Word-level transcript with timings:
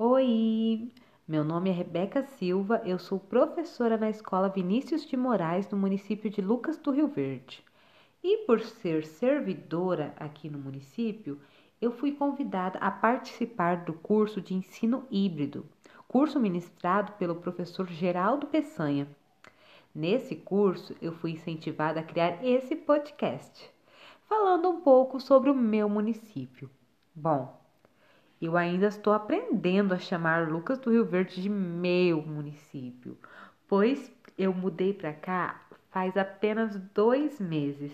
Oi, 0.00 0.92
meu 1.26 1.42
nome 1.42 1.70
é 1.70 1.72
Rebeca 1.72 2.22
Silva, 2.22 2.80
eu 2.84 3.00
sou 3.00 3.18
professora 3.18 3.96
na 3.96 4.08
Escola 4.08 4.48
Vinícius 4.48 5.04
de 5.04 5.16
Moraes, 5.16 5.68
no 5.70 5.76
município 5.76 6.30
de 6.30 6.40
Lucas 6.40 6.78
do 6.78 6.92
Rio 6.92 7.08
Verde. 7.08 7.64
E 8.22 8.46
por 8.46 8.60
ser 8.60 9.04
servidora 9.04 10.14
aqui 10.16 10.48
no 10.48 10.56
município, 10.56 11.40
eu 11.82 11.90
fui 11.90 12.12
convidada 12.12 12.78
a 12.78 12.92
participar 12.92 13.84
do 13.84 13.92
curso 13.92 14.40
de 14.40 14.54
ensino 14.54 15.04
híbrido, 15.10 15.66
curso 16.06 16.38
ministrado 16.38 17.14
pelo 17.14 17.34
professor 17.34 17.88
Geraldo 17.88 18.46
Peçanha. 18.46 19.08
Nesse 19.92 20.36
curso, 20.36 20.94
eu 21.02 21.10
fui 21.10 21.32
incentivada 21.32 21.98
a 21.98 22.04
criar 22.04 22.44
esse 22.46 22.76
podcast, 22.76 23.68
falando 24.28 24.68
um 24.68 24.80
pouco 24.80 25.18
sobre 25.18 25.50
o 25.50 25.54
meu 25.56 25.88
município. 25.88 26.70
Bom, 27.12 27.58
eu 28.40 28.56
ainda 28.56 28.86
estou 28.86 29.12
aprendendo 29.12 29.92
a 29.94 29.98
chamar 29.98 30.48
Lucas 30.48 30.78
do 30.78 30.90
Rio 30.90 31.04
Verde 31.04 31.42
de 31.42 31.48
meu 31.48 32.22
município, 32.22 33.18
pois 33.66 34.12
eu 34.36 34.54
mudei 34.54 34.92
para 34.92 35.12
cá 35.12 35.68
faz 35.90 36.16
apenas 36.16 36.78
dois 36.94 37.40
meses. 37.40 37.92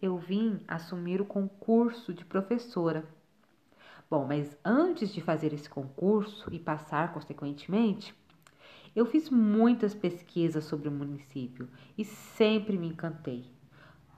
Eu 0.00 0.16
vim 0.16 0.60
assumir 0.66 1.20
o 1.20 1.24
concurso 1.26 2.12
de 2.12 2.24
professora. 2.24 3.04
Bom, 4.10 4.24
mas 4.26 4.56
antes 4.64 5.12
de 5.12 5.20
fazer 5.20 5.52
esse 5.52 5.68
concurso 5.68 6.48
e 6.52 6.58
passar 6.58 7.12
consequentemente, 7.12 8.14
eu 8.94 9.04
fiz 9.04 9.28
muitas 9.28 9.94
pesquisas 9.94 10.64
sobre 10.64 10.88
o 10.88 10.92
município 10.92 11.68
e 11.98 12.04
sempre 12.04 12.78
me 12.78 12.88
encantei. 12.88 13.44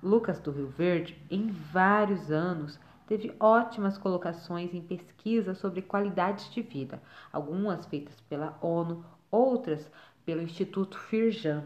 Lucas 0.03 0.39
do 0.39 0.53
Rio 0.53 0.69
Verde, 0.69 1.21
em 1.31 1.49
vários 1.49 2.31
anos, 2.31 2.79
teve 3.09 3.35
ótimas 3.41 3.97
colocações 3.97 4.75
em 4.75 4.83
pesquisas 4.83 5.57
sobre 5.57 5.81
qualidade 5.81 6.51
de 6.51 6.61
vida, 6.61 7.03
algumas 7.33 7.87
feitas 7.87 8.21
pela 8.29 8.59
ONU, 8.61 9.03
outras 9.31 9.91
pelo 10.27 10.43
Instituto 10.43 10.99
Firjan, 10.99 11.65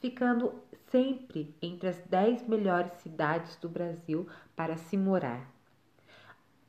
ficando 0.00 0.54
sempre 0.88 1.52
entre 1.60 1.88
as 1.88 1.98
10 2.08 2.46
melhores 2.46 2.92
cidades 3.02 3.56
do 3.56 3.68
Brasil 3.68 4.28
para 4.54 4.76
se 4.76 4.96
morar. 4.96 5.50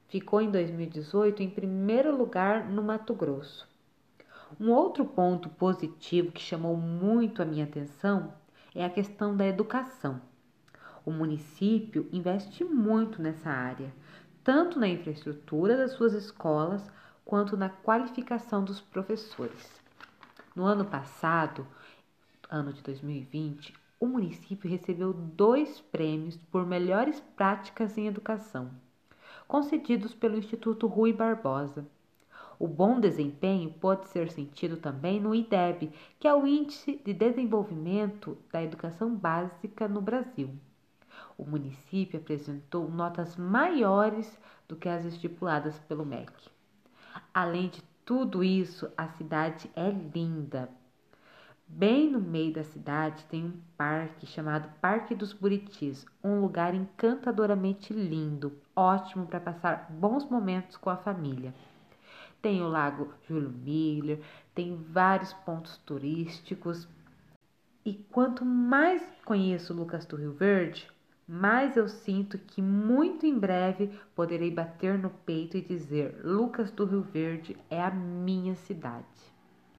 Ficou 0.07 0.41
em 0.41 0.49
2018 0.49 1.43
em 1.43 1.49
primeiro 1.49 2.15
lugar 2.17 2.67
no 2.67 2.81
Mato 2.81 3.13
Grosso. 3.13 3.69
Um 4.59 4.71
outro 4.71 5.05
ponto 5.05 5.49
positivo 5.49 6.31
que 6.31 6.41
chamou 6.41 6.75
muito 6.75 7.43
a 7.43 7.45
minha 7.45 7.65
atenção 7.65 8.33
é 8.73 8.83
a 8.83 8.89
questão 8.89 9.37
da 9.37 9.45
educação. 9.45 10.19
O 11.07 11.11
município 11.13 12.05
investe 12.11 12.65
muito 12.65 13.21
nessa 13.21 13.49
área, 13.49 13.93
tanto 14.43 14.77
na 14.77 14.89
infraestrutura 14.89 15.77
das 15.77 15.93
suas 15.93 16.11
escolas 16.11 16.91
quanto 17.23 17.55
na 17.55 17.69
qualificação 17.69 18.61
dos 18.61 18.81
professores. 18.81 19.71
No 20.53 20.65
ano 20.65 20.83
passado, 20.83 21.65
ano 22.49 22.73
de 22.73 22.81
2020, 22.81 23.73
o 23.97 24.05
município 24.05 24.69
recebeu 24.69 25.13
dois 25.13 25.79
prêmios 25.79 26.35
por 26.51 26.65
melhores 26.65 27.21
práticas 27.37 27.97
em 27.97 28.07
educação, 28.07 28.69
concedidos 29.47 30.13
pelo 30.13 30.37
Instituto 30.37 30.87
Rui 30.87 31.13
Barbosa. 31.13 31.87
O 32.59 32.67
bom 32.67 32.99
desempenho 32.99 33.69
pode 33.69 34.09
ser 34.09 34.29
sentido 34.29 34.75
também 34.75 35.21
no 35.21 35.33
IDEB, 35.33 35.89
que 36.19 36.27
é 36.27 36.35
o 36.35 36.45
Índice 36.45 37.01
de 37.05 37.13
Desenvolvimento 37.13 38.37
da 38.51 38.61
Educação 38.61 39.15
Básica 39.15 39.87
no 39.87 40.01
Brasil. 40.01 40.49
O 41.37 41.45
município 41.45 42.19
apresentou 42.19 42.89
notas 42.89 43.35
maiores 43.35 44.39
do 44.67 44.75
que 44.75 44.89
as 44.89 45.05
estipuladas 45.05 45.77
pelo 45.79 46.05
MEC. 46.05 46.33
Além 47.33 47.69
de 47.69 47.83
tudo 48.03 48.43
isso, 48.43 48.91
a 48.97 49.07
cidade 49.09 49.69
é 49.75 49.89
linda. 49.89 50.69
Bem 51.67 52.09
no 52.09 52.21
meio 52.21 52.53
da 52.53 52.63
cidade 52.63 53.25
tem 53.25 53.43
um 53.43 53.53
parque 53.77 54.25
chamado 54.25 54.69
Parque 54.79 55.13
dos 55.13 55.33
Buritis, 55.33 56.05
um 56.23 56.39
lugar 56.39 56.73
encantadoramente 56.73 57.93
lindo, 57.93 58.57
ótimo 58.73 59.27
para 59.27 59.41
passar 59.41 59.87
bons 59.91 60.27
momentos 60.29 60.77
com 60.77 60.89
a 60.89 60.95
família. 60.95 61.53
Tem 62.41 62.61
o 62.61 62.69
Lago 62.69 63.13
Júlio 63.27 63.49
Miller, 63.49 64.21
tem 64.55 64.77
vários 64.77 65.33
pontos 65.33 65.77
turísticos. 65.79 66.87
E 67.83 67.95
quanto 68.11 68.45
mais 68.45 69.03
conheço 69.25 69.73
Lucas 69.73 70.05
do 70.05 70.15
Rio 70.15 70.31
Verde, 70.31 70.87
mais 71.27 71.75
eu 71.75 71.89
sinto 71.89 72.37
que 72.37 72.61
muito 72.61 73.25
em 73.25 73.37
breve 73.37 73.91
poderei 74.15 74.49
bater 74.49 74.97
no 74.97 75.09
peito 75.09 75.57
e 75.57 75.61
dizer: 75.61 76.21
Lucas 76.23 76.71
do 76.71 76.85
Rio 76.85 77.01
Verde 77.01 77.57
é 77.69 77.81
a 77.81 77.91
minha 77.91 78.55
cidade. 78.55 79.36